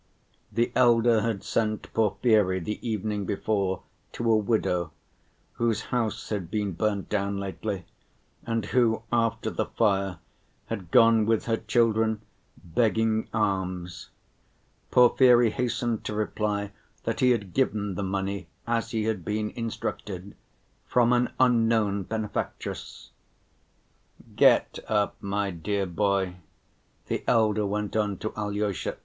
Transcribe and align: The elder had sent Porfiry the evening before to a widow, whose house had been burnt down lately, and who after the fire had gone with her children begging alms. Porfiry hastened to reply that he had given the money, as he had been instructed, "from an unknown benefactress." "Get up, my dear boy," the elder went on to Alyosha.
The 0.51 0.71
elder 0.75 1.21
had 1.21 1.43
sent 1.43 1.93
Porfiry 1.93 2.59
the 2.59 2.79
evening 2.81 3.25
before 3.27 3.83
to 4.13 4.31
a 4.31 4.35
widow, 4.35 4.91
whose 5.61 5.81
house 5.93 6.29
had 6.29 6.49
been 6.49 6.71
burnt 6.71 7.07
down 7.07 7.37
lately, 7.39 7.85
and 8.43 8.65
who 8.65 9.03
after 9.13 9.51
the 9.51 9.67
fire 9.67 10.17
had 10.65 10.89
gone 10.89 11.27
with 11.27 11.45
her 11.45 11.57
children 11.57 12.23
begging 12.57 13.27
alms. 13.31 14.09
Porfiry 14.89 15.51
hastened 15.51 16.03
to 16.05 16.15
reply 16.15 16.71
that 17.03 17.19
he 17.19 17.29
had 17.29 17.53
given 17.53 17.93
the 17.93 18.01
money, 18.01 18.47
as 18.65 18.89
he 18.89 19.03
had 19.03 19.23
been 19.23 19.51
instructed, 19.51 20.35
"from 20.87 21.13
an 21.13 21.29
unknown 21.39 22.01
benefactress." 22.01 23.11
"Get 24.35 24.79
up, 24.87 25.17
my 25.21 25.51
dear 25.51 25.85
boy," 25.85 26.37
the 27.05 27.23
elder 27.27 27.67
went 27.67 27.95
on 27.95 28.17
to 28.17 28.33
Alyosha. 28.35 28.97